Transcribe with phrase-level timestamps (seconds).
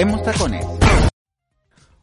[0.00, 0.64] Tacones.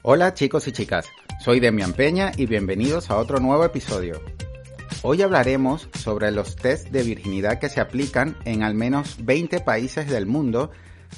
[0.04, 1.07] Hola chicos y chicas,
[1.43, 4.21] soy Demian Peña y bienvenidos a otro nuevo episodio.
[5.02, 10.08] Hoy hablaremos sobre los test de virginidad que se aplican en al menos 20 países
[10.08, 10.70] del mundo,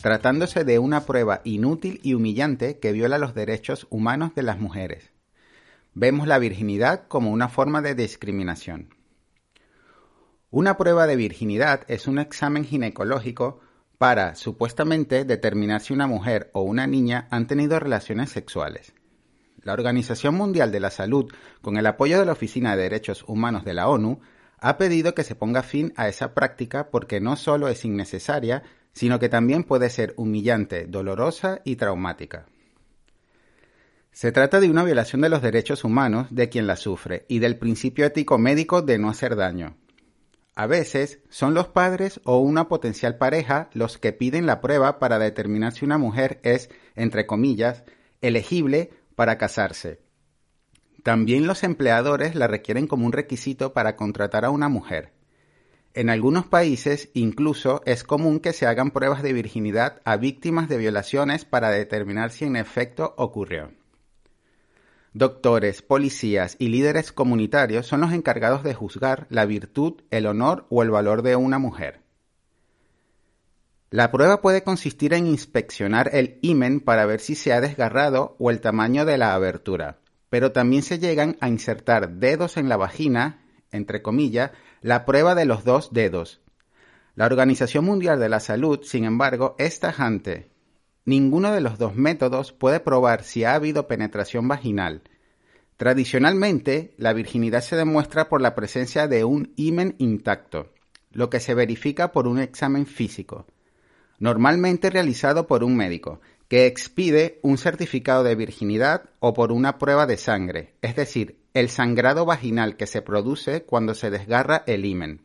[0.02, 5.12] tratándose de una prueba inútil y humillante que viola los derechos humanos de las mujeres.
[5.94, 8.96] Vemos la virginidad como una forma de discriminación.
[10.50, 13.60] Una prueba de virginidad es un examen ginecológico
[14.00, 18.94] para, supuestamente, determinar si una mujer o una niña han tenido relaciones sexuales.
[19.62, 21.30] La Organización Mundial de la Salud,
[21.62, 24.22] con el apoyo de la Oficina de Derechos Humanos de la ONU,
[24.58, 29.20] ha pedido que se ponga fin a esa práctica porque no solo es innecesaria, sino
[29.20, 32.46] que también puede ser humillante, dolorosa y traumática.
[34.14, 37.58] Se trata de una violación de los derechos humanos de quien la sufre y del
[37.58, 39.76] principio ético médico de no hacer daño,
[40.60, 45.18] a veces son los padres o una potencial pareja los que piden la prueba para
[45.18, 47.86] determinar si una mujer es, entre comillas,
[48.20, 50.02] elegible para casarse.
[51.02, 55.14] También los empleadores la requieren como un requisito para contratar a una mujer.
[55.94, 60.76] En algunos países incluso es común que se hagan pruebas de virginidad a víctimas de
[60.76, 63.79] violaciones para determinar si en efecto ocurrió.
[65.14, 70.84] Doctores, policías y líderes comunitarios son los encargados de juzgar la virtud, el honor o
[70.84, 72.02] el valor de una mujer.
[73.90, 78.52] La prueba puede consistir en inspeccionar el himen para ver si se ha desgarrado o
[78.52, 79.98] el tamaño de la abertura,
[80.30, 85.46] pero también se llegan a insertar dedos en la vagina, entre comillas, la prueba de
[85.46, 86.40] los dos dedos.
[87.16, 90.49] La Organización Mundial de la Salud, sin embargo, es tajante
[91.10, 95.02] Ninguno de los dos métodos puede probar si ha habido penetración vaginal.
[95.76, 100.72] Tradicionalmente, la virginidad se demuestra por la presencia de un himen intacto,
[101.12, 103.48] lo que se verifica por un examen físico,
[104.20, 110.06] normalmente realizado por un médico, que expide un certificado de virginidad o por una prueba
[110.06, 115.24] de sangre, es decir, el sangrado vaginal que se produce cuando se desgarra el himen.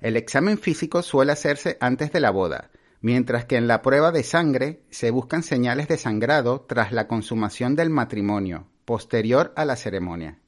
[0.00, 2.71] El examen físico suele hacerse antes de la boda,
[3.02, 7.76] mientras que en la prueba de sangre se buscan señales de sangrado tras la consumación
[7.76, 10.38] del matrimonio, posterior a la ceremonia.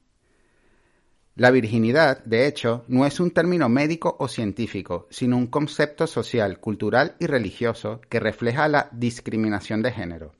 [1.35, 6.61] La virginidad, de hecho, no es un término médico o científico, sino un concepto social,
[6.61, 10.31] cultural y religioso que refleja la discriminación de género.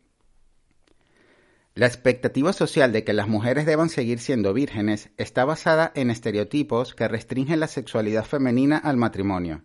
[1.73, 6.95] La expectativa social de que las mujeres deban seguir siendo vírgenes está basada en estereotipos
[6.95, 9.63] que restringen la sexualidad femenina al matrimonio,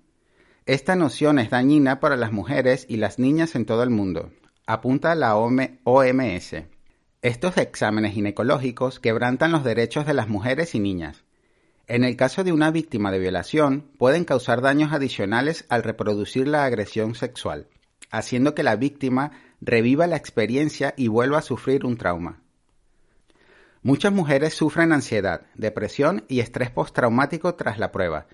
[0.67, 4.31] esta noción es dañina para las mujeres y las niñas en todo el mundo,
[4.67, 6.55] apunta la OMS.
[7.23, 11.25] Estos exámenes ginecológicos quebrantan los derechos de las mujeres y niñas.
[11.87, 16.65] En el caso de una víctima de violación, pueden causar daños adicionales al reproducir la
[16.65, 17.67] agresión sexual,
[18.11, 22.41] haciendo que la víctima reviva la experiencia y vuelva a sufrir un trauma.
[23.83, 28.27] Muchas mujeres sufren ansiedad, depresión y estrés postraumático tras la prueba,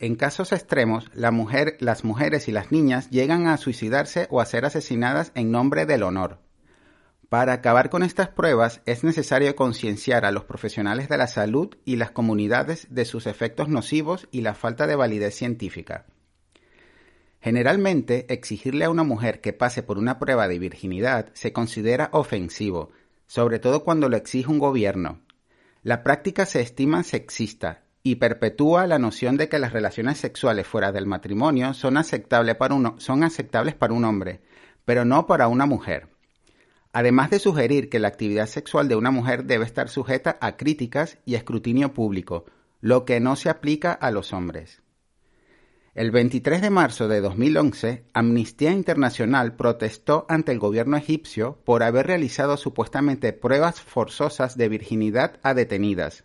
[0.00, 5.32] en casos extremos, las mujeres y las niñas llegan a suicidarse o a ser asesinadas
[5.34, 6.38] en nombre del honor.
[7.28, 11.96] Para acabar con estas pruebas es necesario concienciar a los profesionales de la salud y
[11.96, 16.06] las comunidades de sus efectos nocivos y la falta de validez científica.
[17.40, 22.90] Generalmente, exigirle a una mujer que pase por una prueba de virginidad se considera ofensivo,
[23.26, 25.22] sobre todo cuando lo exige un gobierno.
[25.82, 30.92] La práctica se estima sexista y perpetúa la noción de que las relaciones sexuales fuera
[30.92, 34.40] del matrimonio son aceptables para, son aceptables para un hombre,
[34.86, 36.08] pero no para una mujer.
[36.92, 41.18] Además de sugerir que la actividad sexual de una mujer debe estar sujeta a críticas
[41.26, 42.46] y escrutinio público,
[42.80, 44.80] lo que no se aplica a los hombres.
[45.94, 52.06] El 23 de marzo de 2011, Amnistía Internacional protestó ante el gobierno egipcio por haber
[52.06, 56.24] realizado supuestamente pruebas forzosas de virginidad a detenidas,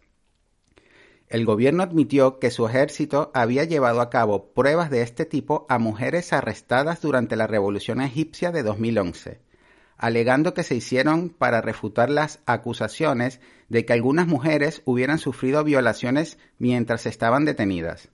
[1.33, 5.79] el gobierno admitió que su ejército había llevado a cabo pruebas de este tipo a
[5.79, 9.41] mujeres arrestadas durante la Revolución egipcia de 2011,
[9.97, 16.37] alegando que se hicieron para refutar las acusaciones de que algunas mujeres hubieran sufrido violaciones
[16.59, 18.09] mientras estaban detenidas.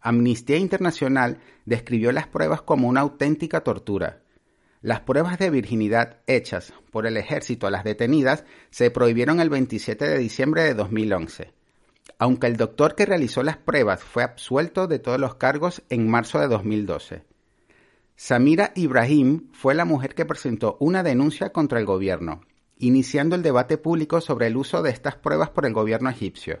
[0.00, 4.22] Amnistía Internacional describió las pruebas como una auténtica tortura.
[4.82, 10.08] Las pruebas de virginidad hechas por el ejército a las detenidas se prohibieron el 27
[10.08, 11.55] de diciembre de 2011
[12.18, 16.38] aunque el doctor que realizó las pruebas fue absuelto de todos los cargos en marzo
[16.38, 17.24] de 2012.
[18.16, 22.40] Samira Ibrahim fue la mujer que presentó una denuncia contra el gobierno,
[22.78, 26.60] iniciando el debate público sobre el uso de estas pruebas por el gobierno egipcio.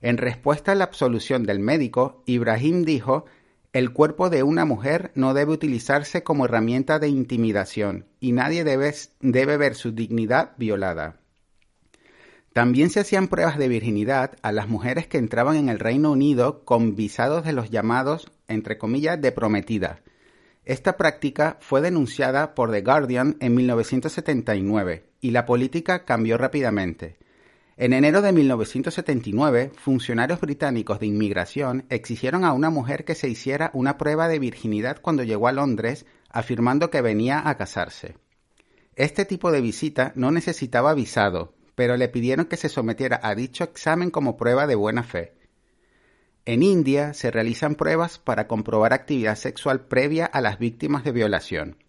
[0.00, 3.26] En respuesta a la absolución del médico, Ibrahim dijo,
[3.72, 9.56] El cuerpo de una mujer no debe utilizarse como herramienta de intimidación y nadie debe,
[9.56, 11.19] ver su dignidad violada.
[12.52, 16.64] También se hacían pruebas de virginidad a las mujeres que entraban en el Reino Unido
[16.64, 20.00] con visados de los llamados, entre comillas, de prometida.
[20.64, 27.18] Esta práctica fue denunciada por The Guardian en 1979 y la política cambió rápidamente.
[27.76, 33.70] En enero de 1979, funcionarios británicos de inmigración exigieron a una mujer que se hiciera
[33.74, 38.16] una prueba de virginidad cuando llegó a Londres, afirmando que venía a casarse.
[38.96, 43.64] Este tipo de visita no necesitaba visado, pero le pidieron que se sometiera a dicho
[43.64, 45.32] examen como prueba de buena fe.
[46.44, 51.82] En India se realizan pruebas para comprobar actividad sexual previa a las víctimas de violación.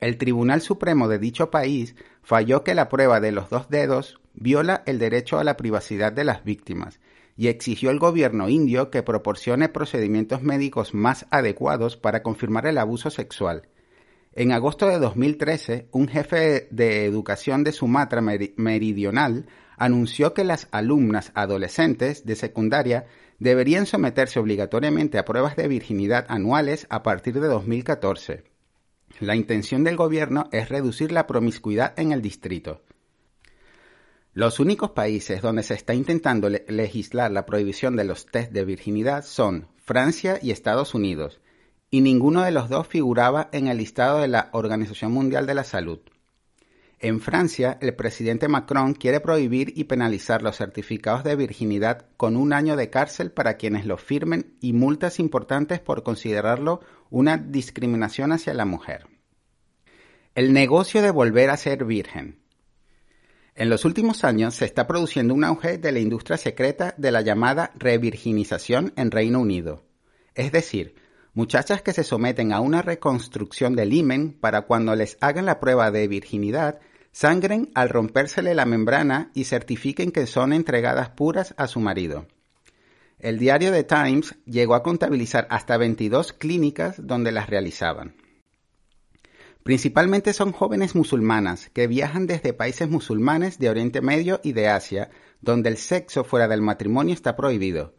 [0.00, 4.82] El Tribunal Supremo de dicho país falló que la prueba de los dos dedos viola
[4.86, 6.98] el derecho a la privacidad de las víctimas
[7.36, 13.10] y exigió al gobierno indio que proporcione procedimientos médicos más adecuados para confirmar el abuso
[13.10, 13.68] sexual.
[14.38, 19.46] En agosto de 2013, un jefe de educación de Sumatra Meridional
[19.78, 23.06] anunció que las alumnas adolescentes de secundaria
[23.38, 28.44] deberían someterse obligatoriamente a pruebas de virginidad anuales a partir de 2014.
[29.20, 32.82] La intención del gobierno es reducir la promiscuidad en el distrito.
[34.34, 39.24] Los únicos países donde se está intentando legislar la prohibición de los test de virginidad
[39.24, 41.40] son Francia y Estados Unidos,
[41.90, 45.64] y ninguno de los dos figuraba en el listado de la Organización Mundial de la
[45.64, 46.00] Salud.
[46.98, 52.54] En Francia, el presidente Macron quiere prohibir y penalizar los certificados de virginidad con un
[52.54, 56.80] año de cárcel para quienes los firmen y multas importantes por considerarlo
[57.10, 59.06] una discriminación hacia la mujer.
[60.34, 62.38] El negocio de volver a ser virgen.
[63.54, 67.20] En los últimos años se está produciendo un auge de la industria secreta de la
[67.20, 69.82] llamada revirginización en Reino Unido.
[70.34, 70.94] Es decir,
[71.36, 75.90] muchachas que se someten a una reconstrucción del himen para cuando les hagan la prueba
[75.90, 76.80] de virginidad,
[77.12, 82.26] sangren al rompérsele la membrana y certifiquen que son entregadas puras a su marido.
[83.18, 88.16] El diario The Times llegó a contabilizar hasta 22 clínicas donde las realizaban.
[89.62, 95.10] Principalmente son jóvenes musulmanas que viajan desde países musulmanes de Oriente Medio y de Asia,
[95.42, 97.94] donde el sexo fuera del matrimonio está prohibido.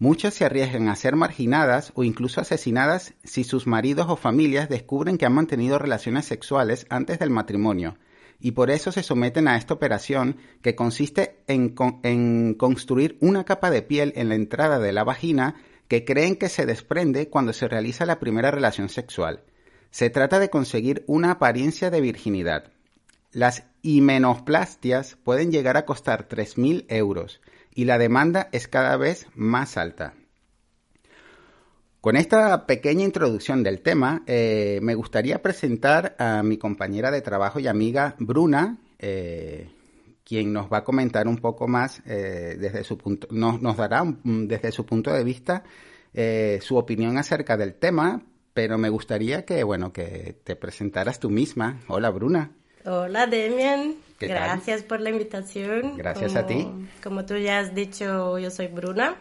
[0.00, 5.18] Muchas se arriesgan a ser marginadas o incluso asesinadas si sus maridos o familias descubren
[5.18, 7.98] que han mantenido relaciones sexuales antes del matrimonio,
[8.38, 13.82] y por eso se someten a esta operación que consiste en, construir una capa de
[13.82, 15.56] piel en la entrada de la vagina
[15.88, 19.42] que creen que se desprende cuando se realiza la primera relación sexual.
[19.90, 22.70] Se trata de conseguir una apariencia de virginidad.
[23.32, 27.40] Las himenoplastias pueden llegar a costar 3.000 euros
[27.74, 30.14] y la demanda es cada vez más alta.
[32.00, 37.58] Con esta pequeña introducción del tema, eh, me gustaría presentar a mi compañera de trabajo
[37.58, 39.68] y amiga Bruna, eh,
[40.24, 44.04] quien nos va a comentar un poco más eh, desde su punto, nos, nos dará
[44.22, 45.64] desde su punto de vista
[46.60, 51.80] su opinión acerca del tema, pero me gustaría que, bueno, que te presentaras tú misma.
[51.86, 52.50] Hola, Bruna.
[52.84, 54.07] Hola, Demian.
[54.18, 55.96] Gracias por la invitación.
[55.96, 56.68] Gracias a ti.
[57.02, 59.16] Como tú ya has dicho, yo soy Bruna.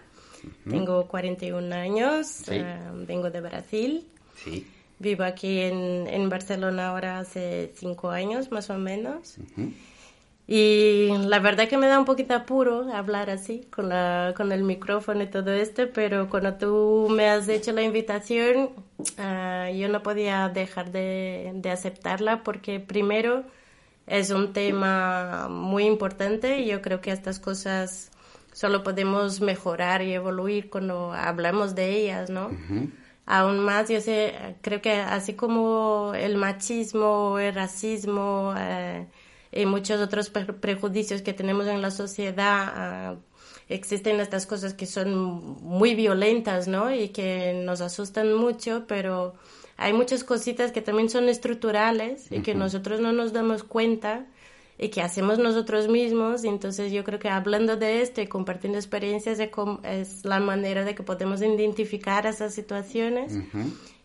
[0.70, 2.48] Tengo 41 años.
[2.50, 4.08] Eh, vengo de Brasil.
[4.44, 4.66] Sí.
[5.00, 9.38] Vivo aquí en, en, Barcelona ahora hace cinco años, más o menos.
[10.48, 14.63] Y la verdad que me da un poquito apuro hablar así, con, la, con el
[14.63, 18.70] micrófono y todo esto, pero cuando tú me has hecho la invitación,
[19.18, 23.44] ah, yo no podía dejar de, de, aceptarla porque primero
[24.07, 28.09] es un tema muy importante y yo creo que estas cosas
[28.53, 32.49] solo podemos mejorar y evoluir cuando hablamos de ellas, ¿no?
[33.25, 39.05] Aún más, yo sé, creo que así como el machismo, el racismo, eh,
[39.51, 43.15] y muchos otros prejuicios que tenemos en la sociedad, ah,
[43.69, 45.13] existen estas cosas que son
[45.61, 46.93] muy violentas, ¿no?
[46.93, 49.35] Y que nos asustan mucho, pero
[49.77, 54.25] hay muchas cositas que también son estructurales y que nosotros no nos damos cuenta
[54.79, 56.43] y que hacemos nosotros mismos.
[56.43, 59.39] Entonces yo creo que hablando de esto y compartiendo experiencias
[59.84, 63.38] es la manera de que podemos identificar esas situaciones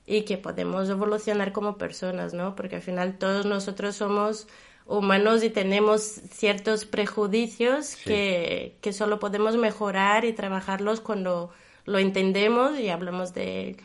[0.06, 2.54] y que podemos evolucionar como personas, ¿no?
[2.54, 4.48] Porque al final todos nosotros somos
[4.86, 11.50] humanos y tenemos ciertos prejuicios que, que, solo podemos mejorar y trabajarlos cuando
[11.86, 13.76] lo entendemos y hablamos de.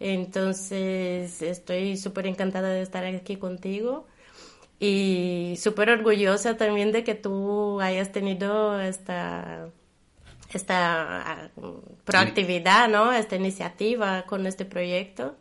[0.00, 4.06] Entonces, estoy súper encantada de estar aquí contigo
[4.78, 9.70] y súper orgullosa también de que tú hayas tenido esta,
[10.52, 11.50] esta ah,
[12.04, 13.12] proactividad, ¿no?
[13.12, 15.36] Esta iniciativa con este proyecto.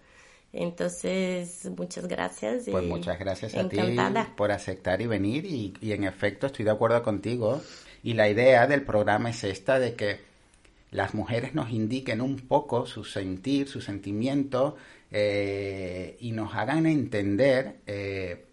[0.54, 2.64] Entonces, muchas gracias.
[2.72, 3.78] Pues muchas gracias a ti
[4.36, 7.62] por aceptar y venir y, y en efecto estoy de acuerdo contigo.
[8.02, 10.20] Y la idea del programa es esta de que
[10.92, 14.76] las mujeres nos indiquen un poco su sentir, su sentimiento
[15.12, 18.46] eh, y nos hagan entender eh,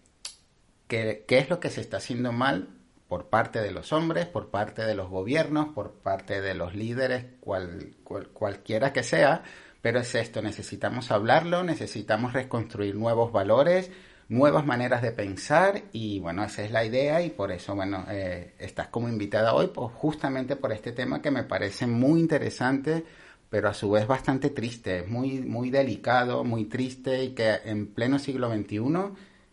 [0.87, 2.69] qué, es lo que se está haciendo mal
[3.07, 7.25] por parte de los hombres, por parte de los gobiernos, por parte de los líderes,
[7.39, 7.95] cual,
[8.33, 9.43] cualquiera que sea,
[9.81, 13.91] pero es esto, necesitamos hablarlo, necesitamos reconstruir nuevos valores,
[14.27, 18.53] nuevas maneras de pensar y bueno, esa es la idea y por eso, bueno, eh,
[18.59, 23.05] estás como invitada hoy, pues justamente por este tema que me parece muy interesante,
[23.49, 27.87] pero a su vez bastante triste, es muy, muy delicado, muy triste y que en
[27.87, 28.79] pleno siglo XXI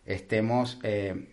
[0.05, 1.29] estemos eh,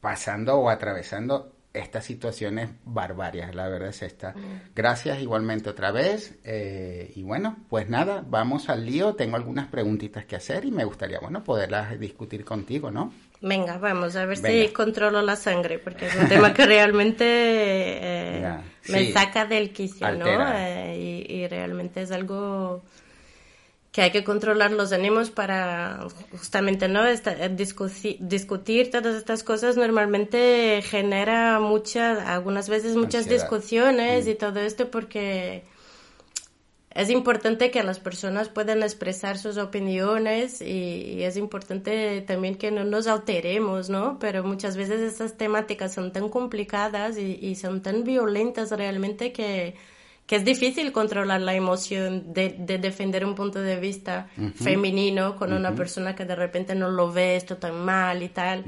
[0.00, 4.34] pasando o atravesando estas situaciones barbarias, la verdad es esta.
[4.74, 6.38] Gracias igualmente otra vez.
[6.44, 9.14] Eh, y bueno, pues nada, vamos al lío.
[9.14, 13.12] Tengo algunas preguntitas que hacer y me gustaría, bueno, poderlas discutir contigo, ¿no?
[13.40, 18.56] Venga, vamos a ver si controlo la sangre, porque es un tema que realmente eh,
[18.88, 20.26] me saca del quicio, ¿no?
[20.26, 22.82] Eh, y, y realmente es algo
[23.92, 27.02] que hay que controlar los ánimos para justamente no
[27.50, 34.38] discutir, todas estas cosas normalmente genera muchas algunas veces muchas discusiones y mm.
[34.38, 35.64] todo esto porque
[36.94, 42.84] es importante que las personas puedan expresar sus opiniones y, es importante también que no
[42.84, 44.18] nos alteremos, ¿no?
[44.18, 49.74] Pero muchas veces estas temáticas son tan complicadas y son tan violentas realmente que
[50.26, 55.74] que es difícil controlar la emoción de, defender un punto de vista femenino con una
[55.74, 58.64] persona que de repente no lo ve esto tan mal y tal.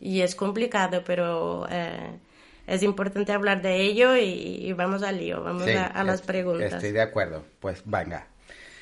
[0.00, 2.18] Y es complicado, pero eh,
[2.66, 6.74] es importante hablar de ello y, vamos al lío, vamos a, las preguntas.
[6.74, 8.28] Estoy de acuerdo, pues venga.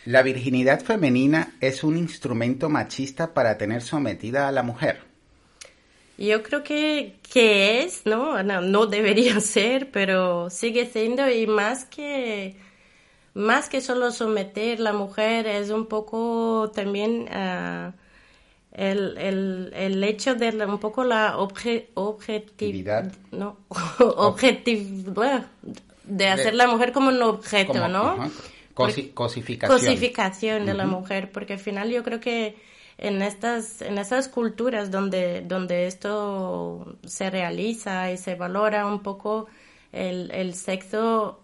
[0.06, 5.09] La virginidad femenina es un instrumento machista para tener sometida a la mujer.
[6.20, 8.42] Yo creo que, que es, ¿no?
[8.42, 8.86] ¿no?
[8.86, 12.56] debería ser, pero sigue siendo y más que,
[13.32, 17.94] más que solo someter la mujer es un poco también ah,
[18.72, 23.56] el, el, el, hecho de un poco la objetividad, ¿no?
[26.04, 28.30] de hacer la mujer como un objeto, ¿no?
[28.74, 29.78] cosificación.
[29.78, 32.56] Cosificación de la mujer, porque al final yo creo que
[33.00, 39.46] en estas, en esas culturas donde, donde esto se realiza y se valora un poco
[39.92, 41.40] el, el sexo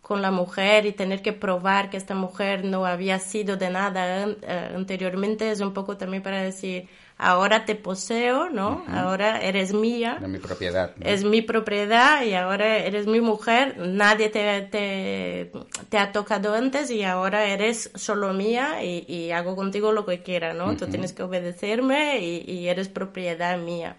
[0.00, 4.28] con la mujer y tener que probar que esta mujer no había sido de nada
[4.28, 8.84] eh, anteriormente es un poco también para decir ahora te poseo, ¿no?
[8.88, 10.18] Ahora eres mía.
[10.20, 10.92] Es mi propiedad.
[11.00, 13.76] Es mi propiedad y ahora eres mi mujer.
[13.78, 15.52] Nadie te, te,
[15.88, 20.22] te, ha tocado antes y ahora eres solo mía y, y hago contigo lo que
[20.22, 20.76] quiera, ¿no?
[20.76, 23.96] Tú tienes que obedecerme y, y eres propiedad mía.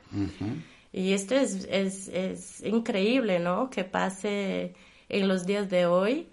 [0.92, 3.70] Y esto es, es, es, increíble, ¿no?
[3.70, 4.74] Que pase
[5.10, 6.28] en los días de hoy.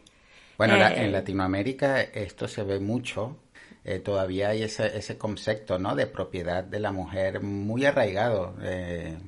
[0.59, 3.37] Bueno, en eh, Latinoamérica esto se ve mucho
[3.85, 5.97] eh, todavía hay ese, ese concepto ¿no?
[5.97, 8.55] de propiedad de la mujer muy arraigado.
[8.63, 9.19] Eh,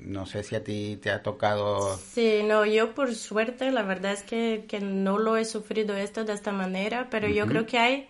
[0.00, 1.96] no sé si a ti te ha tocado.
[1.98, 6.32] Sí, no, yo por suerte, la verdad es que, no lo he sufrido esto de
[6.32, 8.08] esta manera, pero yo creo que hay,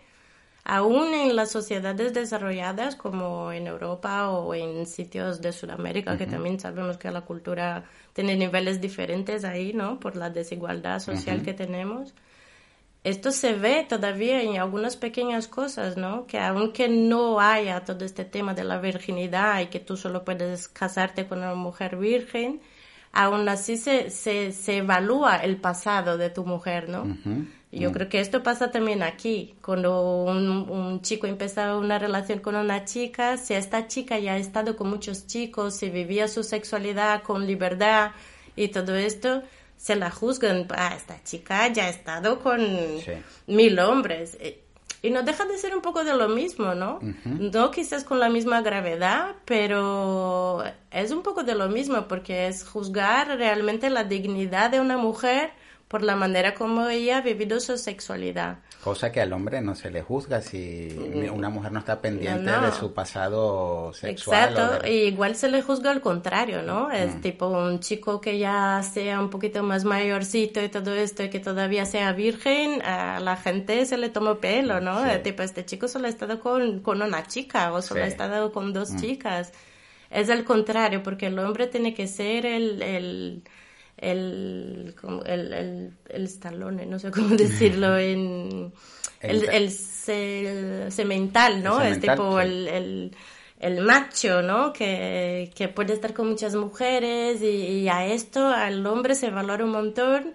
[0.64, 6.61] aún en las sociedades desarrolladas como en Europa o en sitios de Sudamérica, que también
[6.61, 9.99] sabemos que la cultura tiene niveles diferentes ahí, ¿no?
[9.99, 12.14] Por la desigualdad social que tenemos
[13.02, 16.26] esto se ve todavía en algunas pequeñas cosas, ¿no?
[16.26, 20.69] Que aunque no haya todo este tema de la virginidad y que tú solo puedes
[20.69, 22.61] casarte con una mujer virgen,
[23.12, 27.16] aún así se, se, se evalúa el pasado de tu mujer, ¿no?
[27.73, 29.54] Yo creo que esto pasa también aquí.
[29.62, 34.38] Cuando un, un, chico empieza una relación con una chica, si esta chica ya ha
[34.38, 38.11] estado con muchos chicos, si vivía su sexualidad con libertad
[38.57, 39.42] y todo esto,
[39.81, 42.61] se la juzgan, ah, esta chica ya ha estado con
[43.47, 44.37] mil hombres.
[44.39, 44.61] Eh,
[45.03, 46.99] y no deja de ser un poco de lo mismo, ¿no?
[47.25, 52.69] No quizás con la misma gravedad, pero es un poco de lo mismo porque es
[52.69, 55.53] juzgar realmente la dignidad de una mujer
[55.90, 58.59] por la manera como ella ha vivido su sexualidad.
[58.80, 61.35] Cosa que al hombre no se le juzga si mm.
[61.35, 64.50] una mujer no está pendiente de su pasado sexual.
[64.50, 66.92] Exacto, igual se le juzga al contrario, ¿no?
[66.92, 67.20] Es mm.
[67.23, 71.40] tipo un chico que ya sea un poquito más mayorcito y todo esto y que
[71.40, 75.02] todavía sea virgen, a la gente se le toma pelo, ¿no?
[75.25, 78.73] Tipo, este chico solo ha estado con, con una chica o solo ha estado con
[78.73, 79.00] dos mm.
[79.00, 79.52] chicas.
[80.09, 83.42] Es al contrario, porque el hombre tiene que ser el el,
[84.00, 84.95] el,
[85.26, 88.73] el, el estalone, no sé cómo decirlo en...
[89.21, 91.80] El, el, cemental, ¿no?
[91.83, 93.14] es tipo el
[93.61, 94.73] el macho, ¿no?
[94.73, 99.71] Que, que, puede estar con muchas mujeres y, a esto al hombre se valora un
[99.71, 100.33] montón,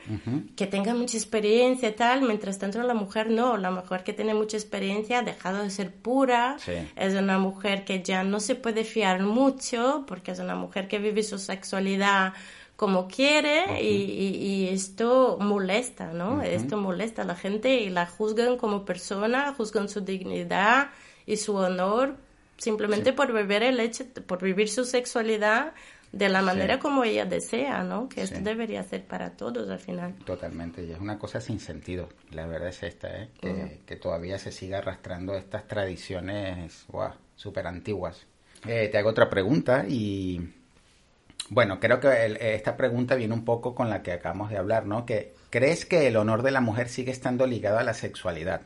[0.56, 4.36] que tenga mucha experiencia y tal, mientras tanto la mujer no, la mujer que tiene
[4.36, 6.58] mucha experiencia ha dejado de ser pura,
[6.96, 11.00] es una mujer que ya no se puede fiar mucho porque es una mujer que
[11.00, 12.34] vive su sexualidad
[12.76, 16.42] como quiere y, y, esto molesta, ¿no?
[16.42, 20.90] Esto molesta a la gente y la juzgan como persona, juzgan su dignidad
[21.26, 22.18] y su honor
[22.58, 25.74] simplemente por vivir el hecho, por vivir su sexualidad
[26.12, 28.08] de la manera como ella desea, ¿no?
[28.08, 30.16] Que esto debería ser para todos al final.
[30.26, 33.30] Totalmente, y es una cosa sin sentido, la verdad es esta, ¿eh?
[33.86, 38.26] Que, todavía se siga arrastrando estas tradiciones, wow, súper antiguas.
[38.66, 40.40] Eh, te hago otra pregunta y,
[41.50, 45.06] bueno, creo que esta pregunta viene un poco con la que acabamos de hablar, ¿no?
[45.06, 48.62] Que, ¿crees que el honor de la mujer sigue estando ligado a la sexualidad?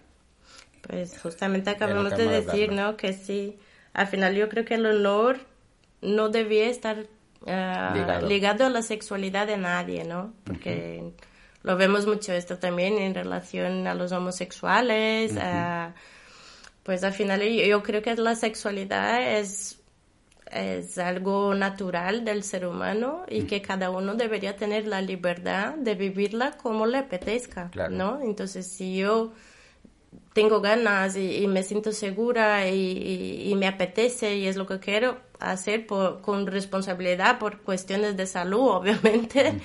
[0.81, 2.95] Pues justamente acabamos de decir, ¿no?
[2.95, 3.59] Que sí
[3.93, 5.39] al final yo creo que el honor
[6.01, 7.05] no debía estar
[7.45, 8.65] eh, ligado.
[8.65, 10.33] a la sexualidad de nadie, ¿no?
[10.43, 11.11] Porque
[11.63, 15.33] lo vemos mucho esto también en relación a los homosexuales.
[16.83, 19.78] pues al final yo, creo que la sexualidad es
[20.51, 25.95] es algo natural del ser humano y que cada uno debería tener la libertad de
[25.95, 28.21] vivirla como le apetezca, ¿no?
[28.21, 29.31] Entonces, si yo
[30.33, 35.85] tengo ganas y, me siento segura y, me apetece y es lo que quiero hacer
[35.87, 39.59] con responsabilidad por cuestiones de salud, obviamente,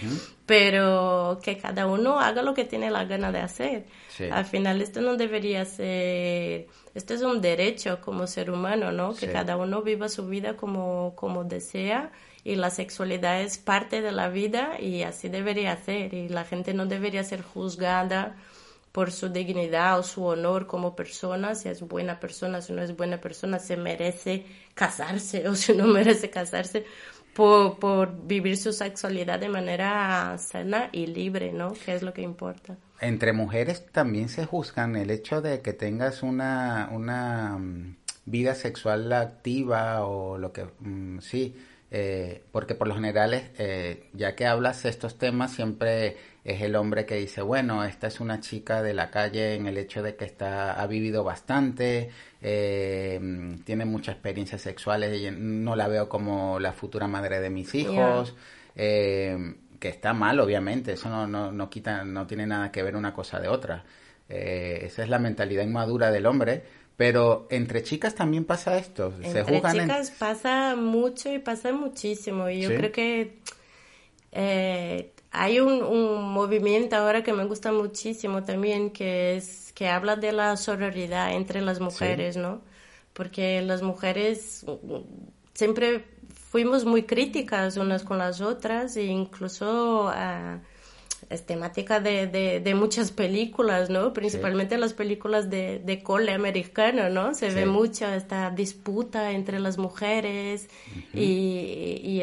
[0.47, 3.87] pero que cada uno haga lo que tiene la gana de hacer.
[4.31, 9.15] Al final esto no debería ser, esto es un derecho como ser humano, ¿no?
[9.15, 12.13] Que cada uno viva su vida como, como desea
[12.45, 16.75] y la sexualidad es parte de la vida y así debería ser y la gente
[16.75, 18.37] no debería ser juzgada
[18.95, 22.97] por su dignidad o su honor como persona, si es buena persona, si no es
[22.97, 26.85] buena persona, se merece casarse o si no merece casarse
[27.35, 31.73] por, por vivir su sexualidad de manera sana y libre, ¿no?
[31.73, 32.77] Que es lo que importa.
[33.01, 39.13] Entre mujeres también se juzgan el hecho de que tengas una, una mm, vida sexual
[39.13, 41.57] activa o lo que, mm, sí,
[41.91, 47.07] eh, porque por lo general, eh, ya que hablas estos temas, siempre es el hombre
[47.07, 50.27] que dice, bueno, esta es una chica de la calle en el hecho de que
[50.27, 52.11] está, ha vivido bastante,
[52.43, 57.75] eh, tiene muchas experiencias sexuales y no la veo como la futura madre de mis
[57.75, 58.35] hijos,
[58.77, 62.95] eh, que está mal, obviamente, eso no, no, no, quita, no tiene nada que ver
[62.95, 63.85] una cosa de otra.
[64.29, 66.63] Eh, esa es la mentalidad inmadura del hombre,
[66.97, 69.15] pero entre chicas también pasa esto.
[69.23, 72.49] Entre chicas pasa mucho y pasa muchísimo.
[72.51, 73.39] Y yo creo que
[74.33, 80.17] eh, hay un, un, movimiento ahora que me gusta muchísimo también, que es que habla
[80.17, 82.63] de la sororidad entre las mujeres, ¿no?
[83.13, 84.65] Porque las mujeres
[85.53, 86.05] siempre
[86.51, 90.61] fuimos muy críticas unas con las otras e incluso uh,
[91.29, 92.27] es temática de,
[92.63, 94.13] de, muchas películas, ¿no?
[94.13, 97.35] Principalmente las películas de, de cole americano, ¿no?
[97.35, 100.69] Se ve mucho esta disputa entre las mujeres
[101.13, 102.21] y, y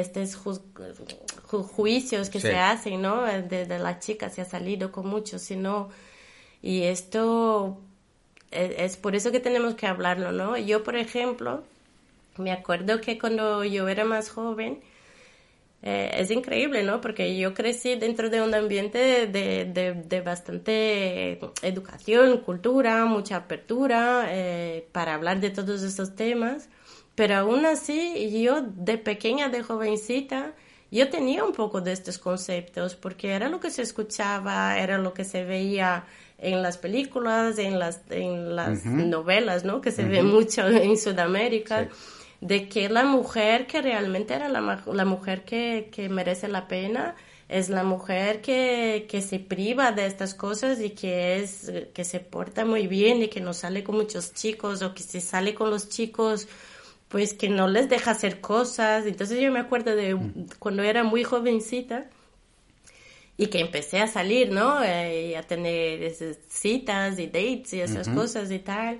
[1.51, 3.23] estos juicios que se hacen, ¿no?
[3.23, 5.89] De, la chica se ha salido con mucho, sino...
[6.61, 7.79] Y esto
[8.51, 10.57] es, es por eso que tenemos que hablarlo, ¿no?
[10.57, 11.63] Yo, por ejemplo,
[12.37, 14.79] me acuerdo que cuando yo era más joven,
[15.83, 17.01] eh, es increíble, ¿no?
[17.01, 24.87] Porque yo crecí dentro de un ambiente de, de, bastante educación, cultura, mucha apertura eh,
[24.91, 26.69] para hablar de todos estos temas,
[27.15, 30.53] pero aún así yo de pequeña, de jovencita,
[30.91, 35.13] yo tenía un poco de estos conceptos porque era lo que se escuchaba, era lo
[35.13, 36.05] que se veía
[36.37, 39.79] en las películas, en las, en las novelas, ¿no?
[39.79, 41.87] Que se ve mucho en Sudamérica
[42.41, 47.15] de que la mujer que realmente era la, la mujer que, que, merece la pena
[47.47, 52.19] es la mujer que, que, se priva de estas cosas y que es que se
[52.19, 55.69] porta muy bien y que no sale con muchos chicos o que se sale con
[55.69, 56.47] los chicos
[57.11, 60.47] pues que no les deja hacer cosas entonces yo me acuerdo de mm.
[60.59, 62.09] cuando era muy jovencita
[63.37, 66.13] y que empecé a salir no eh, y a tener
[66.47, 68.99] citas y dates y esas cosas y tal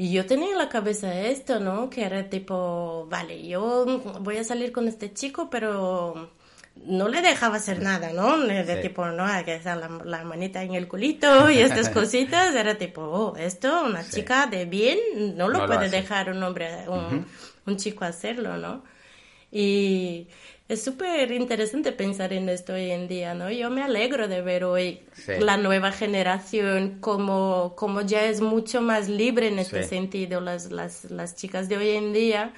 [0.00, 1.90] y yo tenía en la cabeza esto, ¿no?
[1.90, 3.84] Que era tipo, vale, yo
[4.22, 6.30] voy a salir con este chico, pero
[6.76, 8.38] no le dejaba hacer nada, ¿no?
[8.38, 12.54] De tipo, no, que está la, manita en el culito y estas cositas.
[12.54, 14.98] Era tipo, oh, esto, una chica de bien,
[15.36, 17.26] no lo puede dejar un hombre, un,
[17.66, 18.82] un chico hacerlo, ¿no?
[19.52, 20.28] Y
[20.70, 23.50] es súper interesante pensar en esto hoy en día, ¿no?
[23.50, 25.00] Yo me alegro de ver hoy
[25.40, 30.40] la nueva generación como, como ya es mucho más libre en este sentido.
[30.40, 32.54] Las, las, las chicas de hoy en día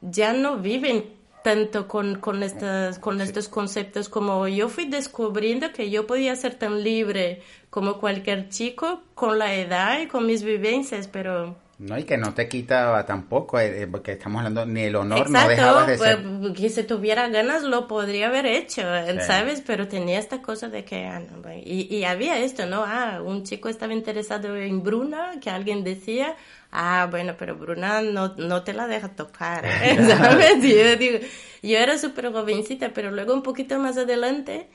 [0.00, 1.04] ya no viven
[1.44, 6.54] tanto con, con, estas, con estos conceptos como yo fui descubriendo que yo podía ser
[6.54, 12.04] tan libre como cualquier chico con la edad y con mis vivencias, pero no, y
[12.04, 15.86] que no te quita tampoco, eh, eh, porque estamos hablando, ni el honor no dejabas
[15.88, 16.22] de ser.
[16.22, 18.82] Pues, que si tuviera ganas lo podría haber hecho,
[19.26, 19.60] ¿sabes?
[19.60, 21.20] Pero tenía esta cosa de que, ah,
[21.64, 22.84] y, y, había esto, ¿no?
[22.86, 26.36] Ah, un chico estaba interesado en Bruna, que alguien decía,
[26.74, 29.64] ah, bueno, pero Bruna no, no te la deja tocar,
[30.08, 30.62] ¿sabes?
[30.62, 31.18] yo digo,
[31.62, 34.68] yo era súper jovencita, pero luego un poquito más adelante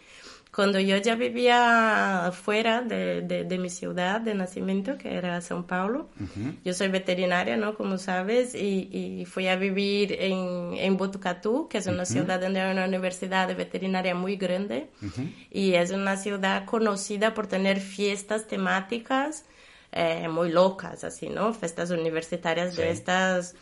[0.52, 6.10] cuando yo ya vivía fuera de, de, mi ciudad de nacimiento, que era São Paulo,
[6.66, 7.76] yo soy veterinaria, ¿no?
[7.76, 12.62] Como sabes, y, y fui a vivir en, en Botucatu, que es una ciudad donde
[12.62, 14.90] hay una universidad de veterinaria muy grande,
[15.52, 19.46] y es una ciudad conocida por tener fiestas temáticas
[19.92, 21.54] eh, muy locas, así, ¿no?
[21.54, 23.56] Fiestas universitarias de estas.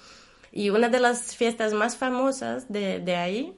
[0.51, 3.57] Y una de las fiestas más famosas de, de ahí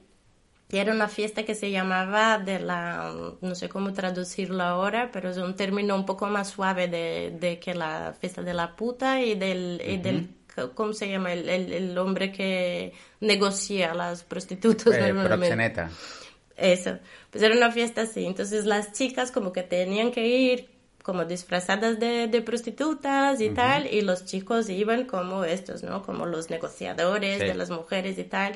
[0.72, 5.36] era una fiesta que se llamaba de la, no sé cómo traducirlo ahora, pero es
[5.36, 9.34] un término un poco más suave de, de que la fiesta de la puta y
[9.34, 10.28] del, y del
[10.74, 11.32] ¿cómo se llama?
[11.32, 14.94] El, el, hombre que negocia a las prostitutas.
[14.94, 15.90] Eh, proxeneta.
[16.56, 16.98] Eso.
[17.30, 18.26] Pues era una fiesta así.
[18.26, 20.68] Entonces las chicas como que tenían que ir
[21.10, 26.04] como disfrazadas de, de prostitutas y tal, y los chicos iban como estos, ¿no?
[26.04, 28.52] Como los negociadores de las mujeres y tal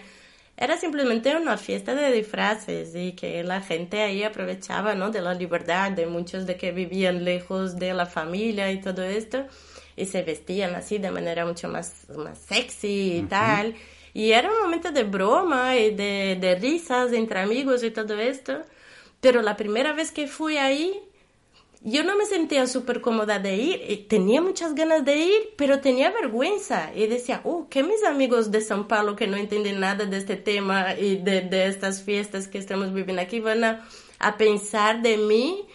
[0.56, 5.10] era simplemente una fiesta de disfraces y que la gente ahí aprovechaba, ¿no?
[5.10, 9.46] De la libertad de muchos de que vivían lejos de la familia y todo esto
[9.96, 13.74] y se vestían así de manera mucho más, más sexy y tal.
[14.12, 18.62] Y era un momento de broma y de, de risas entre amigos y todo esto.
[19.20, 21.02] Pero la primera vez que fui ahí,
[21.84, 26.10] yo no me sentía súper cómoda de ir, tenía muchas ganas de ir, pero tenía
[26.10, 30.16] vergüenza y decía, oh, que mis amigos de São Paulo que no entienden nada de
[30.16, 33.86] este tema y de, de estas fiestas que estamos viviendo aquí van a,
[34.18, 35.66] a pensar de mí.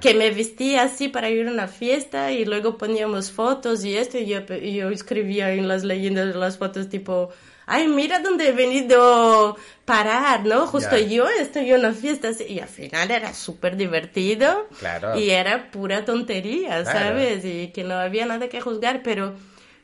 [0.00, 4.18] que me vestía así para ir a una fiesta y luego poníamos fotos y esto
[4.18, 7.30] y yo, y yo escribía en las leyendas de las fotos tipo
[7.68, 10.66] ay, mira dónde he venido parar, ¿no?
[10.66, 15.18] Justo yo estoy en una fiesta y al final era súper divertido claro.
[15.18, 17.44] y era pura tontería, ¿sabes?
[17.44, 19.34] Y que no había nada que juzgar, pero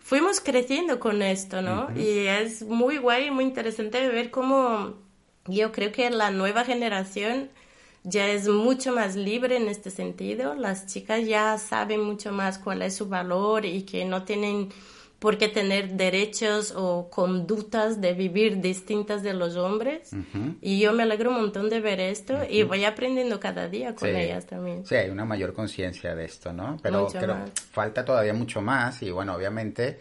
[0.01, 1.89] fuimos creciendo con esto, ¿no?
[1.97, 4.95] Y es muy guay, muy interesante ver cómo
[5.47, 7.51] yo creo que la nueva generación
[8.03, 10.55] ya es mucho más libre en este sentido.
[10.55, 14.69] Las chicas ya saben mucho más cuál es su valor y que no tienen
[15.25, 20.11] por qué tener derechos o conductas de vivir distintas de los hombres.
[20.61, 24.15] Y yo me alegro un montón de ver esto y voy aprendiendo cada día con
[24.15, 24.85] ellas también.
[24.85, 26.77] Sí, hay una mayor conciencia de esto, ¿no?
[26.83, 27.09] Pero,
[27.71, 29.99] falta todavía mucho más y bueno, obviamente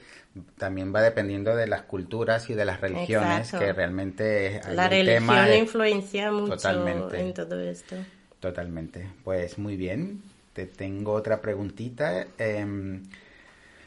[0.58, 6.34] también va dependiendo de las culturas y de las religiones que realmente la religión influencia
[6.34, 6.70] mucho
[7.14, 7.96] en todo esto.
[8.42, 9.08] Totalmente.
[9.24, 10.22] Pues muy bien.
[10.52, 12.28] Te tengo otra preguntita.
[12.38, 13.00] Eh,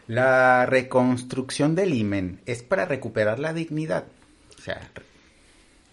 [0.07, 4.05] la reconstrucción del imen es para recuperar la dignidad.
[4.57, 4.81] O sea,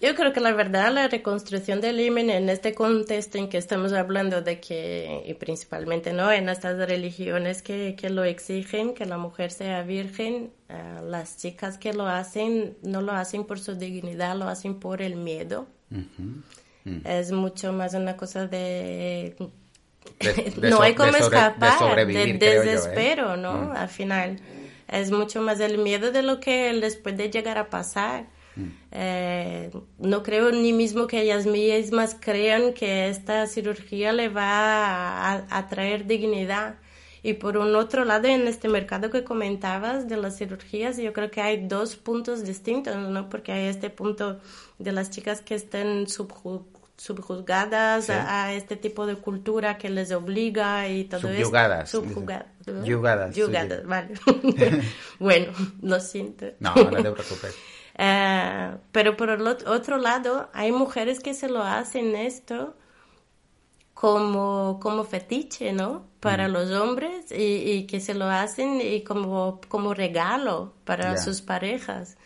[0.04, 3.94] yo creo que la verdad, la reconstrucción del imen en este contexto en que estamos
[3.94, 9.18] hablando de que, y principalmente no en estas religiones que, que lo exigen, que la
[9.18, 14.36] mujer sea virgen, eh, las chicas que lo hacen no lo hacen por su dignidad,
[14.36, 15.68] lo hacen por el miedo.
[15.90, 16.98] Mm.
[17.06, 19.38] Es mucho más una cosa de
[20.62, 23.54] no hay como escapar del desespero, ¿no?
[23.54, 23.76] Mm.
[23.76, 24.40] Al final
[24.88, 28.28] es mucho más el miedo de lo que después de llegar a pasar.
[28.56, 28.68] Mm.
[28.92, 35.68] Eh, no creo ni mismo que ellas mismas crean que esta cirugía le va a,
[35.68, 36.76] traer dignidad.
[37.26, 41.32] Y por un otro lado, en este mercado que comentabas de las cirugías, yo creo
[41.32, 43.30] que hay dos puntos distintos, ¿no?
[43.30, 44.42] Porque hay este punto
[44.78, 50.88] de las chicas que están subjugadas subjuzgadas a, este tipo de cultura que les obliga
[50.88, 51.38] y todo eso.
[51.38, 51.90] Subjugadas.
[51.90, 53.86] Subjugadas.
[53.86, 54.14] vale.
[55.20, 55.52] bueno,
[55.82, 56.48] lo siento.
[56.60, 57.56] No, no te preocupes.
[57.96, 62.76] Eh, pero por el otro lado, hay mujeres que se lo hacen esto
[63.94, 66.08] como, como fetiche, ¿no?
[66.20, 66.52] Para mm.
[66.52, 72.18] los hombres y, que se lo hacen y como, como regalo para sus parejas.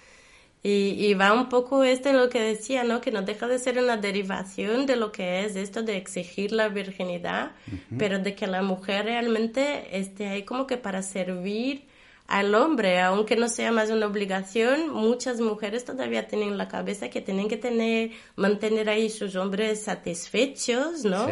[0.64, 3.00] Y, va un poco este lo que decía, ¿no?
[3.00, 6.68] Que no deja de ser una derivación de lo que es esto de exigir la
[6.68, 7.52] virginidad,
[7.98, 11.86] pero de que la mujer realmente esté ahí como que para servir
[12.28, 17.10] al hombre, aunque no sea más una obligación, muchas mujeres todavía tienen en la cabeza
[17.10, 21.28] que tienen que tener, mantener ahí sus hombres satisfechos, ¿no?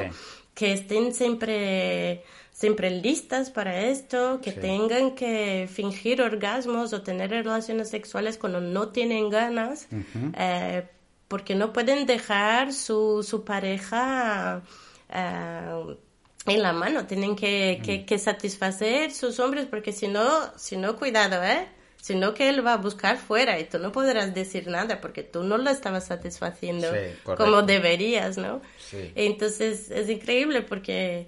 [0.53, 2.23] Que estén siempre
[2.55, 8.89] siempre listas para esto, que tengan que fingir orgasmos o tener relaciones sexuales cuando no
[8.89, 9.89] tienen ganas,
[10.37, 10.87] eh,
[11.27, 14.61] porque no pueden dejar su, su pareja
[15.09, 15.97] eh,
[16.45, 20.95] en la mano, tienen que, que, que, satisfacer sus hombres, porque si no, si no,
[20.95, 21.67] cuidado, ¿eh?
[22.01, 25.43] sino que él va a buscar fuera y tú no podrás decir nada porque tú
[25.43, 26.87] no lo estabas satisfaciendo
[27.23, 28.61] como deberías, ¿no?
[28.77, 29.11] Sí.
[29.15, 31.27] Entonces es increíble porque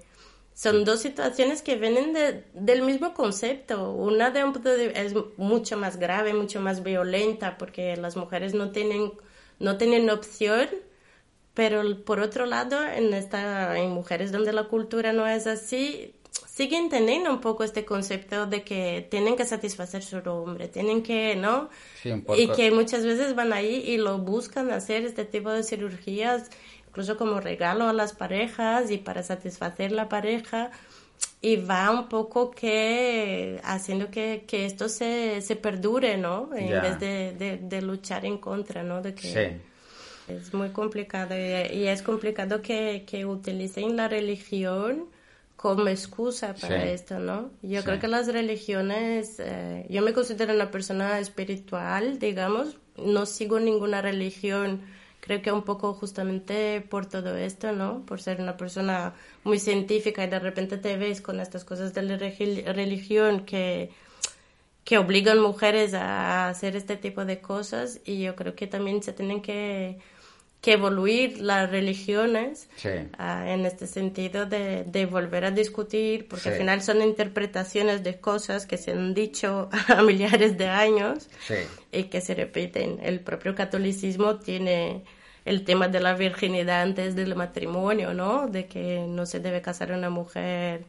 [0.57, 3.91] son dos situaciones que vienen de, del mismo concepto.
[3.91, 9.11] Una de, es mucho más grave, mucho más violenta, porque las mujeres no tienen,
[9.59, 10.67] no tienen opción,
[11.53, 16.15] pero por otro lado, en, esta, en mujeres donde la cultura no es así,
[16.47, 21.35] siguen teniendo un poco este concepto de que tienen que satisfacer su hombre, tienen que,
[21.35, 21.69] ¿no?
[22.35, 26.49] Y que muchas veces van ahí y lo buscan hacer este tipo de cirugías
[26.97, 30.71] incluso como regalo a las parejas y para satisfacer la pareja
[31.43, 36.49] y va un poco que haciendo que, que esto se, se, perdure, ¿no?
[36.55, 39.03] En vez de, de, luchar en contra, ¿no?
[39.03, 40.33] De que sí.
[40.33, 45.05] Es muy complicado y, es complicado que, que, utilicen la religión
[45.55, 47.51] como excusa para esto, ¿no?
[47.61, 53.59] Yo creo que las religiones, eh, yo me considero una persona espiritual, digamos, no sigo
[53.59, 54.81] ninguna religión
[55.27, 58.05] creo que un poco justamente por todo esto, ¿no?
[58.05, 59.13] Por ser una persona
[59.43, 63.89] muy científica y de repente te ves con estas cosas de la religión que,
[64.85, 69.11] que obligan mujeres a hacer este tipo de cosas y yo creo que también se
[69.11, 69.99] tienen que,
[70.61, 72.69] que evoluir las religiones
[73.17, 78.21] ah, en este sentido de, de, volver a discutir, porque al final son interpretaciones de
[78.21, 81.27] cosas que se han dicho a millares de años
[81.91, 82.99] y que se repiten.
[83.03, 85.03] El propio catolicismo tiene
[85.47, 88.47] el tema de la virginidad antes del matrimonio, ¿no?
[88.47, 90.83] De que no se debe casar una mujer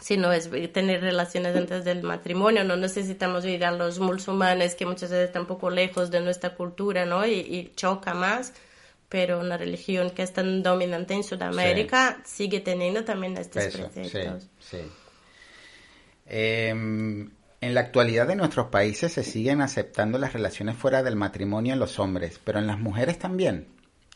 [0.00, 2.64] si no es tener relaciones antes del matrimonio.
[2.64, 6.54] No necesitamos ir a los musulmanes que muchas veces están un poco lejos de nuestra
[6.54, 7.26] cultura, ¿no?
[7.26, 8.52] Y, choca más.
[9.08, 14.48] Pero una religión que es tan dominante en Sudamérica sigue teniendo también estos preceptos.
[14.58, 14.78] Sí, sí.
[16.26, 17.30] Em,
[17.66, 21.78] en la actualidad en nuestros países se siguen aceptando las relaciones fuera del matrimonio en
[21.78, 23.66] los hombres, pero en las mujeres también.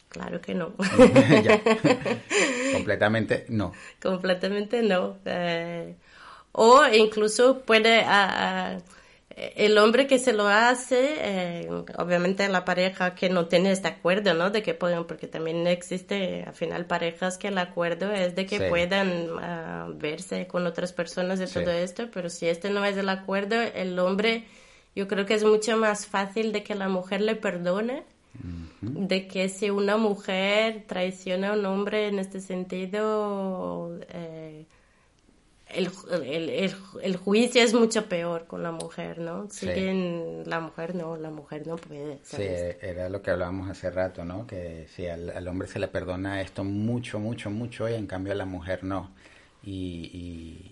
[0.09, 0.73] Claro que no.
[2.73, 3.73] Completamente no.
[4.01, 5.19] Completamente no.
[5.25, 5.97] Eh,
[6.53, 8.79] o incluso puede ah,
[9.57, 14.35] el hombre que se lo hace, eh, obviamente la pareja que no tiene este acuerdo,
[14.35, 14.50] ¿no?
[14.50, 18.61] De que pueden, porque también existe al final parejas que el acuerdo es de que
[18.68, 23.09] puedan ah, verse con otras personas de todo esto, pero si este no es el
[23.09, 24.44] acuerdo, el hombre,
[24.94, 28.05] yo creo que es mucho más fácil de que la mujer le perdone.
[28.81, 34.64] De que si una mujer traiciona a un hombre en este sentido, eh,
[35.75, 35.91] el,
[36.25, 39.49] el, el, juicio es mucho peor con la mujer, ¿no?
[39.51, 42.19] Siguen, la mujer no, la mujer no puede.
[42.23, 44.47] Sí, era lo que hablábamos hace rato, ¿no?
[44.47, 48.37] Que si al, hombre se le perdona esto mucho, mucho, mucho y en cambio a
[48.37, 49.11] la mujer no.
[49.63, 50.11] Y,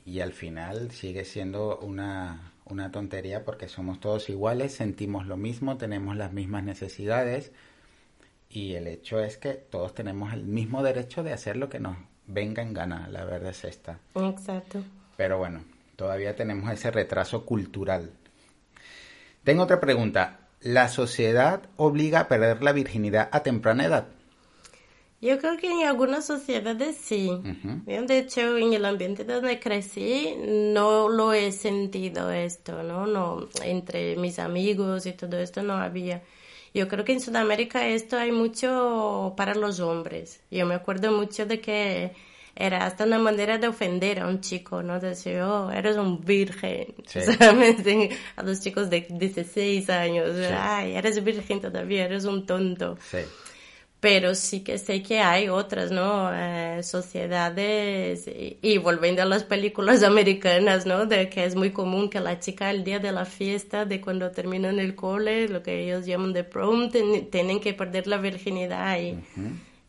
[0.07, 5.37] y, y al final sigue siendo una, una tontería porque somos todos iguales, sentimos lo
[5.37, 7.53] mismo, tenemos las mismas necesidades
[8.51, 11.97] y el hecho es que todos tenemos el mismo derecho de hacer lo que nos
[12.29, 13.99] venga en gana, la verdad es esta.
[14.15, 14.85] Exacto.
[15.17, 15.65] Pero bueno,
[15.97, 18.13] todavía tenemos ese retraso cultural.
[19.43, 20.39] Tengo otra pregunta.
[20.61, 24.07] ¿La sociedad obliga a perder la virginidad a temprana edad?
[25.21, 27.31] Yo creo que en algunas sociedades sí.
[27.87, 33.07] De hecho, en el ambiente donde crecí no lo he sentido esto, ¿no?
[33.07, 36.23] No, entre mis amigos y todo esto no había.
[36.75, 40.41] Yo creo que en Sudamérica esto hay mucho para los hombres.
[40.51, 42.13] Yo me acuerdo mucho de que
[42.55, 44.99] era hasta una manera de ofender a un chico, ¿no?
[44.99, 46.95] De decir, oh, eres un virgen.
[48.37, 52.99] A los chicos de 16 años, ay, eres virgen todavía, eres un tonto.
[53.11, 53.19] Sí
[54.01, 56.31] pero sí que sé que hay otras, ¿no?
[56.33, 58.31] Eh, sociedades
[58.63, 61.07] y, volviendo a las películas americanas, ¿no?
[61.07, 64.31] De que es muy común que la chica el día de la fiesta, de cuando
[64.31, 69.19] terminan el cole, lo que ellos llaman de prom, tienen que perder la virginidad y,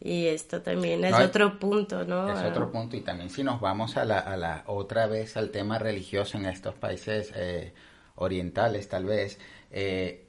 [0.02, 2.34] y esto también es otro punto, ¿no?
[2.34, 5.52] Es otro punto y también si nos vamos a la, a la otra vez al
[5.52, 7.74] tema religioso en estos países eh,
[8.16, 9.38] orientales, tal vez.
[9.72, 10.29] Eh,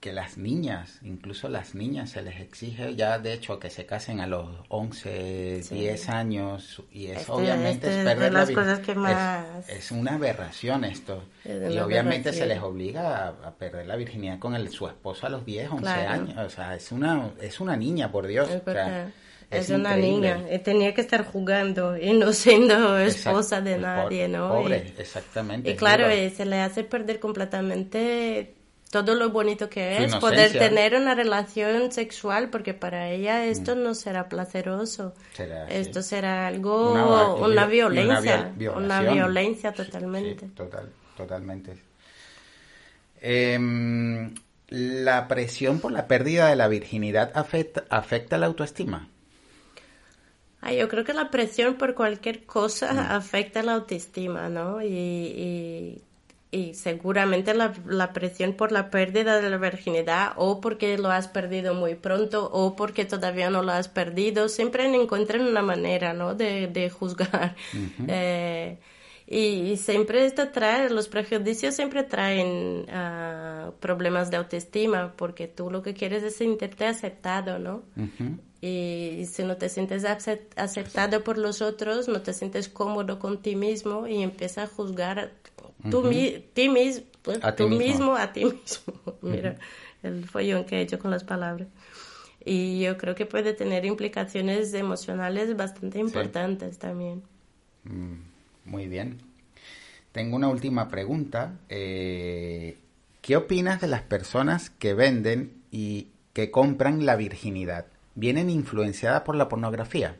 [0.00, 4.20] que las niñas, incluso las niñas se les exige ya de hecho que se casen
[4.20, 8.46] a los 11, 10 años y es Este- obviamente este es es de perder la
[8.46, 13.54] cosas que es- más- es, una aberración esto y obviamente se les obliga a, a
[13.54, 16.10] perder la virginidad con el, su esposo a los 10, 11 Claro.
[16.10, 19.08] años, o sea, es una es una niña por Dios, Es o sea, verdad.
[19.50, 20.44] es Es, una niña.
[20.64, 24.48] Tenía que estar jugando y no siendo esposa Exacto, de nadie, ¿no?
[24.48, 25.70] Pobre, Y- exactamente.
[25.70, 26.30] Y claro, duro.
[26.36, 28.54] se le hace perder completamente
[28.90, 33.94] todo lo bonito que es poder tener una relación sexual, porque para ella esto no
[33.94, 35.12] será placeroso.
[35.16, 35.36] Mm.
[35.36, 35.42] Sí.
[35.70, 40.46] esto será algo, Una- una, y una violencia, viol- una violencia totalmente.
[40.46, 41.76] sí, total, totalmente.
[43.20, 44.34] Em,
[44.68, 49.08] ¿La presión por la pérdida de la virginidad afecta, afecta la autoestima?
[50.60, 52.98] Ah, yo creo que la presión por cualquier cosa Mm.
[52.98, 54.82] afecta la autoestima, ¿no?
[54.82, 56.02] Y, y,
[56.56, 61.28] y seguramente la, la presión por la pérdida de la virginidad o porque lo has
[61.28, 66.34] perdido muy pronto o porque todavía no lo has perdido, siempre encuentran una manera, ¿no?
[66.34, 67.54] De, de juzgar.
[68.08, 68.78] Eh,
[69.26, 75.70] y, y siempre esto trae, los prejuicios siempre traen ah, problemas de autoestima porque tú
[75.70, 77.82] lo que quieres es sentirte aceptado, ¿no?
[78.62, 83.42] Y si no te sientes acep- aceptado por los otros, no te sientes cómodo con
[83.42, 85.32] ti mismo y empiezas a juzgar
[85.90, 87.84] tú mi- ti mis- pues, A ti tú mismo.
[87.86, 88.94] mismo a ti mismo.
[89.22, 89.56] Mira
[90.02, 91.68] el follón que he hecho con las palabras.
[92.44, 97.22] Y yo creo que puede tener implicaciones emocionales bastante importantes también.
[97.84, 98.14] Mm,
[98.64, 99.18] Muy bien.
[100.12, 101.58] Tengo una última pregunta.
[101.68, 102.78] Eh,
[103.20, 107.86] ¿Qué opinas de las personas que venden y que compran la virginidad?
[108.14, 110.16] ¿Vienen influenciadas por la pornografía?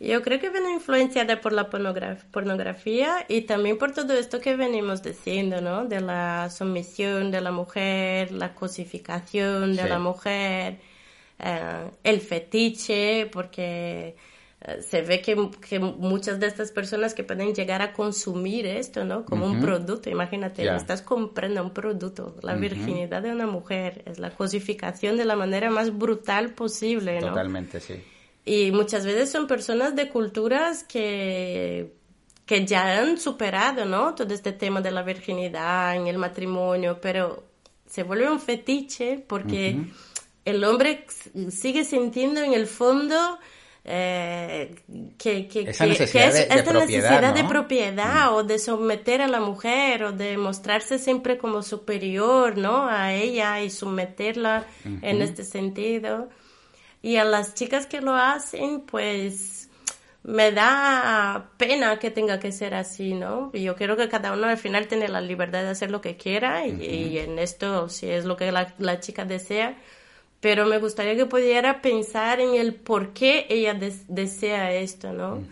[0.00, 4.54] Yo creo que viene influenciada por la pornograf- pornografía y también por todo esto que
[4.54, 5.86] venimos diciendo, ¿no?
[5.86, 9.88] De la sumisión de la mujer, la cosificación de Sí.
[9.88, 10.78] la mujer,
[11.40, 14.14] eh, el fetiche, porque
[14.60, 15.36] eh, se ve que,
[15.68, 19.24] que muchas de estas personas que pueden llegar a consumir esto, ¿no?
[19.24, 24.30] Como un producto, imagínate, estás comprando un producto, la virginidad de una mujer, es la
[24.30, 27.28] cosificación de la manera más brutal posible, ¿no?
[27.28, 27.94] Totalmente, sí.
[28.48, 31.92] Y muchas veces son personas de culturas que,
[32.46, 34.14] que ya han superado, ¿no?
[34.14, 37.44] Todo este tema de la virginidad en el matrimonio, pero
[37.86, 39.76] se vuelve un fetiche porque
[40.44, 41.04] el hombre
[41.50, 43.38] sigue sintiendo en el fondo
[43.84, 44.74] eh,
[45.16, 48.58] que, que, Esa que- necesidad que es de- de esta necesidad de propiedad o de
[48.58, 52.86] someter a la mujer o de mostrarse siempre como superior, ¿no?
[52.88, 54.66] A ella y someterla
[55.02, 56.28] en este sentido.
[57.02, 59.70] Y a las chicas que lo hacen, pues
[60.24, 63.50] me da pena que tenga que ser así, ¿no?
[63.54, 66.16] Y yo creo que cada uno al final tiene la libertad de hacer lo que
[66.16, 69.78] quiera y, y en esto, si es lo que la, la chica desea,
[70.40, 75.42] pero me gustaría que pudiera pensar en el por qué ella des- desea esto, ¿no?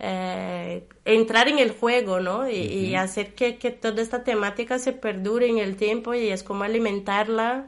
[0.00, 2.48] Eh, entrar en el juego, ¿no?
[2.48, 6.42] Y, y hacer que, que toda esta temática se perdure en el tiempo y es
[6.42, 7.66] como alimentarla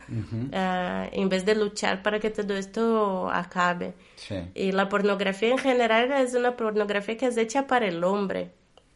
[0.52, 3.94] eh, en vez de luchar para que todo esto acabe.
[4.16, 8.50] Sí, Y la pornografía en general es una pornografía que es hecha para el hombre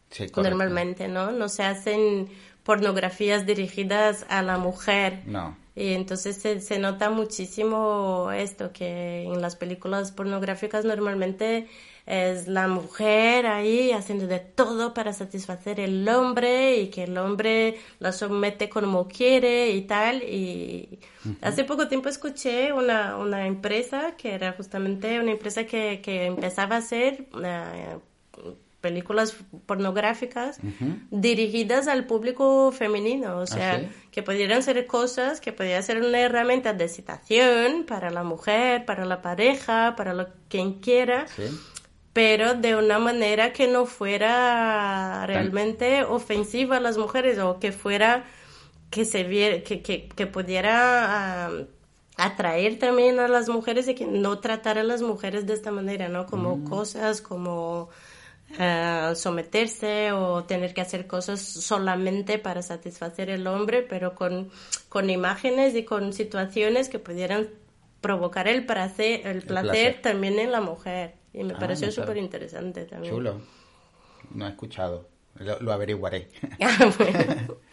[0.09, 1.31] sí, normalmente, ¿no?
[1.31, 2.27] No se hacen
[2.63, 5.21] pornografías dirigidas a la mujer.
[5.25, 5.57] No.
[5.75, 11.67] Y entonces se, se nota muchísimo esto, que en las películas pornográficas normalmente
[12.05, 17.77] es la mujer ahí haciendo de todo para satisfacer el hombre y que el hombre
[17.99, 20.23] la somete como quiere y tal.
[20.23, 20.99] Y
[21.41, 26.75] hace poco tiempo escuché una, una empresa que era justamente una empresa que, que empezaba
[26.75, 27.97] a hacer eh,
[28.81, 30.59] películas pornográficas
[31.11, 33.87] dirigidas al público femenino, o sea, sí?
[34.11, 39.05] que pudieran ser cosas que podían ser una herramienta de excitación para la mujer, para
[39.05, 41.43] la pareja, para lo quien quiera, Sí.
[42.11, 48.25] pero de una manera que no fuera realmente ofensiva a las mujeres o que fuera
[48.89, 51.51] que se viera, que, que, que pudiera ah,
[52.17, 56.09] atraer también a las mujeres y que no tratara a las mujeres de esta manera,
[56.09, 56.25] ¿no?
[56.25, 57.89] Como cosas, como
[58.59, 64.49] ah, someterse o tener que hacer cosas solamente para satisfacer el hombre, pero con,
[64.89, 67.49] con imágenes y con situaciones que pudieran
[68.01, 70.01] provocar el placer, el placer, placer.
[70.01, 71.15] también en la mujer.
[71.33, 73.13] Y me Ah, pareció no súper interesante también.
[73.13, 73.41] Chulo.
[74.33, 75.07] No he escuchado.
[75.35, 76.29] Lo, lo averiguaré.
[76.61, 77.57] Ah, bueno.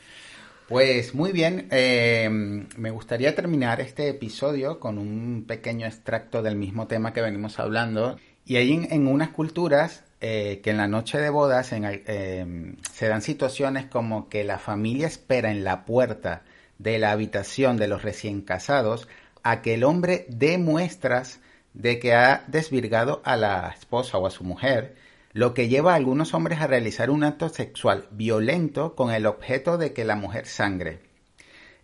[0.69, 6.87] Pues muy bien, eh, me gustaría terminar este episodio con un pequeño extracto del mismo
[6.87, 8.19] tema que venimos hablando.
[8.45, 13.09] Y hay en, en unas culturas eh, que en la noche de bodas eh, se
[13.09, 16.43] dan situaciones como que la familia espera en la puerta
[16.79, 19.09] de la habitación de los recién casados
[19.43, 21.41] a que el hombre dé muestras
[21.75, 24.97] de que ha desvirgado a la esposa o a su mujer,
[25.33, 29.79] lo que lleva a algunos hombres a realizar un acto sexual violento con el objeto
[29.79, 31.08] de que la mujer sangre.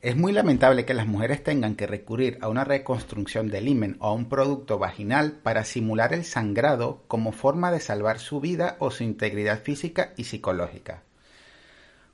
[0.05, 4.09] Es muy lamentable que las mujeres tengan que recurrir a una reconstrucción del himen o
[4.09, 8.91] a un producto vaginal para simular el sangrado como forma de salvar su vida o
[8.91, 11.05] su integridad física y psicológica.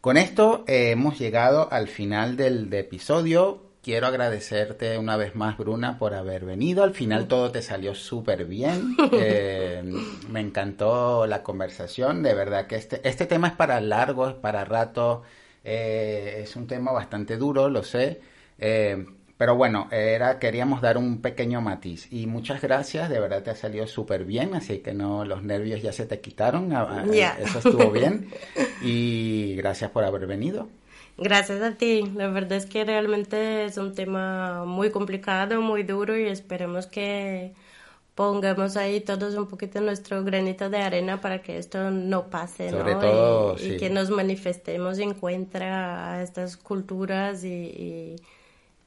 [0.00, 3.64] Con esto eh, hemos llegado al final del episodio.
[3.82, 6.84] Quiero agradecerte una vez más, Bruna, por haber venido.
[6.84, 8.94] Al final todo te salió súper bien.
[9.12, 9.82] Eh,
[10.28, 12.22] me encantó la conversación.
[12.22, 15.24] De verdad que este, este tema es para largo, es para rato.
[15.64, 18.20] Eh, es un tema bastante duro, lo sé.
[18.58, 19.06] Eh,
[19.36, 22.12] pero bueno, era, queríamos dar un pequeño matiz.
[22.12, 25.80] Y muchas gracias, de verdad te ha salido súper bien, así que no, los nervios
[25.80, 26.72] ya se te quitaron.
[26.74, 27.06] Ah,
[27.38, 28.28] eso estuvo bien.
[28.82, 30.68] Y gracias por haber venido.
[31.16, 32.02] Gracias a ti.
[32.14, 37.52] La verdad es que realmente es un tema muy complicado, muy duro y esperemos que
[38.20, 43.56] pongamos ahí todos un poquito nuestro granito de arena para que esto no pase, ¿no?
[43.58, 48.16] y, que nos manifestemos en contra a estas culturas y,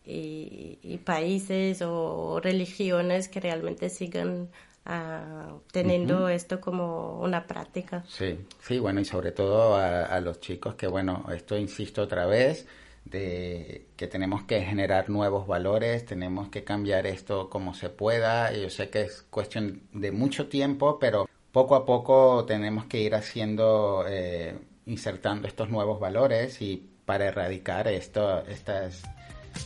[0.06, 4.50] y, países o religiones que realmente sigan
[4.86, 8.04] uh, teniendo esto como una práctica.
[8.08, 12.28] Sí, sí, bueno, y sobre todo a, a los chicos que, bueno, esto insisto otra
[12.28, 12.68] vez,
[13.06, 18.51] de que tenemos que generar nuevos valores, tenemos que cambiar esto como se pueda.
[18.54, 23.16] Yo sé que es cuestión de mucho tiempo, pero poco a poco tenemos que ir
[23.16, 29.04] haciendo, eh, insertando estos nuevos valores y para erradicar esto, estas,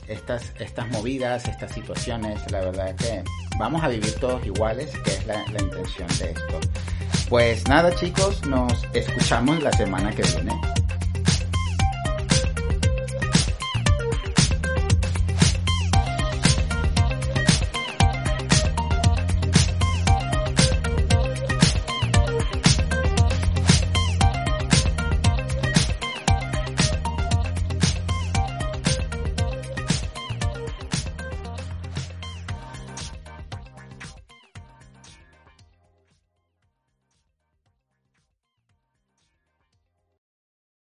[0.07, 3.23] estas, estas movidas, estas situaciones, la verdad que
[3.57, 6.59] vamos a vivir todos iguales, que es la, la intención de esto.
[7.29, 10.53] Pues nada chicos, nos escuchamos la semana que viene.